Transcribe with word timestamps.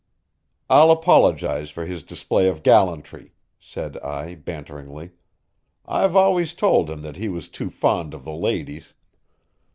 "I'll 0.67 0.89
apologize 0.89 1.69
for 1.69 1.85
his 1.85 2.01
display 2.01 2.47
of 2.47 2.63
gallantry," 2.63 3.33
said 3.59 3.99
I 3.99 4.33
banteringly. 4.33 5.11
"I've 5.85 6.15
always 6.15 6.55
told 6.55 6.89
him 6.89 7.03
that 7.03 7.17
he 7.17 7.29
was 7.29 7.47
too 7.49 7.69
fond 7.69 8.15
of 8.15 8.23
the 8.23 8.33
ladies." 8.33 8.95